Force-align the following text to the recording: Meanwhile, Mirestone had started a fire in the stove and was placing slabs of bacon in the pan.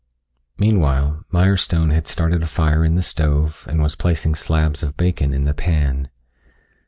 Meanwhile, 0.57 1.25
Mirestone 1.31 1.91
had 1.91 2.07
started 2.07 2.41
a 2.41 2.47
fire 2.47 2.83
in 2.83 2.95
the 2.95 3.03
stove 3.03 3.65
and 3.69 3.83
was 3.83 3.93
placing 3.95 4.33
slabs 4.33 4.81
of 4.81 4.97
bacon 4.97 5.31
in 5.31 5.43
the 5.45 5.53
pan. 5.53 6.09